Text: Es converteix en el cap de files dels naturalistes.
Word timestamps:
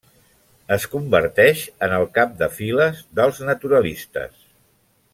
Es 0.75 0.85
converteix 0.93 1.61
en 1.87 1.93
el 1.99 2.07
cap 2.17 2.33
de 2.41 2.49
files 2.57 3.05
dels 3.21 3.45
naturalistes. 3.53 4.39